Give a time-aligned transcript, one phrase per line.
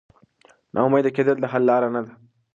[0.73, 2.13] نا امیده کېدل د حل لاره نه ده.